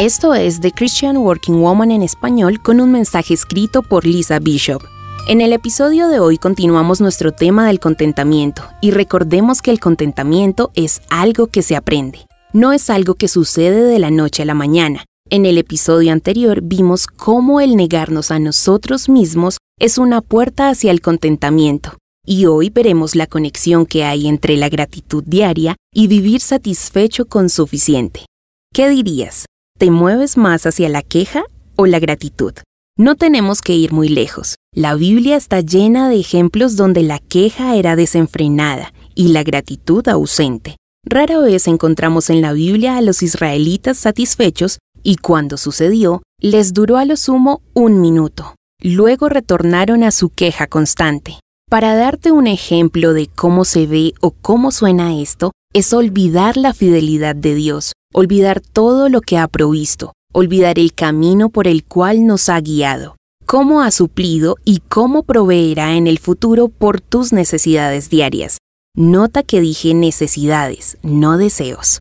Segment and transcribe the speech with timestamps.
[0.00, 4.82] Esto es The Christian Working Woman en español con un mensaje escrito por Lisa Bishop.
[5.28, 10.70] En el episodio de hoy continuamos nuestro tema del contentamiento y recordemos que el contentamiento
[10.74, 12.20] es algo que se aprende,
[12.54, 15.04] no es algo que sucede de la noche a la mañana.
[15.28, 20.92] En el episodio anterior vimos cómo el negarnos a nosotros mismos es una puerta hacia
[20.92, 21.98] el contentamiento.
[22.24, 27.50] Y hoy veremos la conexión que hay entre la gratitud diaria y vivir satisfecho con
[27.50, 28.24] suficiente.
[28.72, 29.44] ¿Qué dirías?
[29.80, 31.42] ¿Te mueves más hacia la queja
[31.74, 32.52] o la gratitud?
[32.98, 34.56] No tenemos que ir muy lejos.
[34.74, 40.76] La Biblia está llena de ejemplos donde la queja era desenfrenada y la gratitud ausente.
[41.02, 46.98] Rara vez encontramos en la Biblia a los israelitas satisfechos y cuando sucedió, les duró
[46.98, 48.56] a lo sumo un minuto.
[48.82, 51.40] Luego retornaron a su queja constante.
[51.70, 56.74] Para darte un ejemplo de cómo se ve o cómo suena esto, es olvidar la
[56.74, 62.26] fidelidad de Dios, olvidar todo lo que ha provisto, olvidar el camino por el cual
[62.26, 68.10] nos ha guiado, cómo ha suplido y cómo proveerá en el futuro por tus necesidades
[68.10, 68.58] diarias.
[68.96, 72.00] Nota que dije necesidades, no deseos.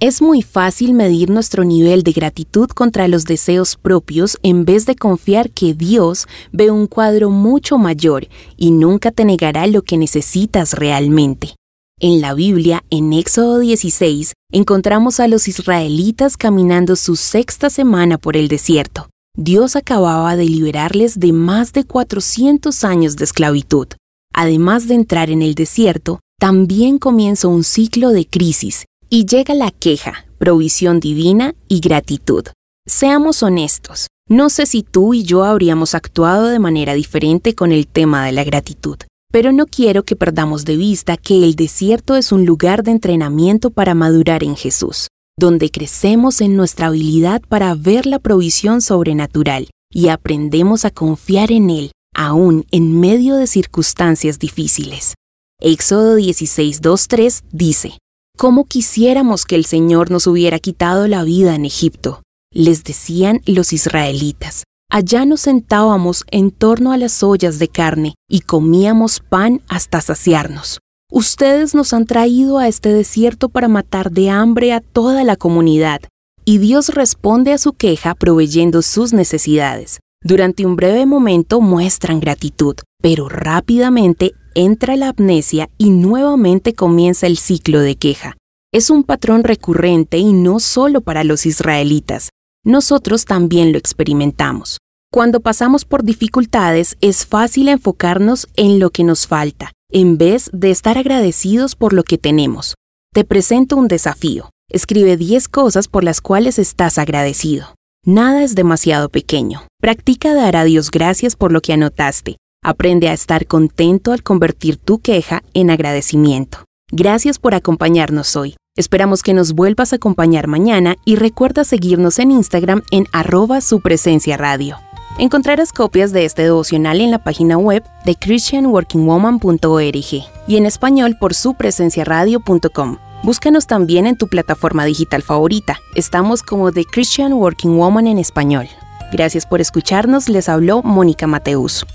[0.00, 4.96] Es muy fácil medir nuestro nivel de gratitud contra los deseos propios en vez de
[4.96, 8.26] confiar que Dios ve un cuadro mucho mayor
[8.56, 11.54] y nunca te negará lo que necesitas realmente.
[12.00, 18.36] En la Biblia, en Éxodo 16, encontramos a los israelitas caminando su sexta semana por
[18.36, 19.08] el desierto.
[19.36, 23.86] Dios acababa de liberarles de más de 400 años de esclavitud.
[24.32, 29.70] Además de entrar en el desierto, también comienza un ciclo de crisis y llega la
[29.70, 32.44] queja, provisión divina y gratitud.
[32.86, 37.86] Seamos honestos, no sé si tú y yo habríamos actuado de manera diferente con el
[37.86, 38.96] tema de la gratitud.
[39.34, 43.72] Pero no quiero que perdamos de vista que el desierto es un lugar de entrenamiento
[43.72, 50.06] para madurar en Jesús, donde crecemos en nuestra habilidad para ver la provisión sobrenatural y
[50.06, 55.14] aprendemos a confiar en Él, aún en medio de circunstancias difíciles.
[55.60, 57.98] Éxodo 16.2.3 dice,
[58.38, 62.22] ¿Cómo quisiéramos que el Señor nos hubiera quitado la vida en Egipto?
[62.52, 64.62] Les decían los israelitas.
[64.90, 70.78] Allá nos sentábamos en torno a las ollas de carne y comíamos pan hasta saciarnos.
[71.10, 76.00] Ustedes nos han traído a este desierto para matar de hambre a toda la comunidad.
[76.44, 80.00] Y Dios responde a su queja proveyendo sus necesidades.
[80.22, 87.36] Durante un breve momento muestran gratitud, pero rápidamente entra la amnesia y nuevamente comienza el
[87.36, 88.36] ciclo de queja.
[88.72, 92.30] Es un patrón recurrente y no solo para los israelitas.
[92.64, 94.78] Nosotros también lo experimentamos.
[95.12, 100.70] Cuando pasamos por dificultades es fácil enfocarnos en lo que nos falta, en vez de
[100.70, 102.74] estar agradecidos por lo que tenemos.
[103.12, 104.48] Te presento un desafío.
[104.70, 107.74] Escribe 10 cosas por las cuales estás agradecido.
[108.04, 109.68] Nada es demasiado pequeño.
[109.78, 112.38] Practica dar a Dios gracias por lo que anotaste.
[112.62, 116.64] Aprende a estar contento al convertir tu queja en agradecimiento.
[116.90, 118.56] Gracias por acompañarnos hoy.
[118.76, 123.80] Esperamos que nos vuelvas a acompañar mañana y recuerda seguirnos en Instagram en arroba su
[123.80, 124.78] presencia radio.
[125.16, 131.34] Encontrarás copias de este devocional en la página web de christianworkingwoman.org y en español por
[131.34, 132.96] supresenciaradio.com.
[133.22, 135.78] Búscanos también en tu plataforma digital favorita.
[135.94, 138.66] Estamos como The Christian Working Woman en español.
[139.12, 141.86] Gracias por escucharnos, les habló Mónica Mateus.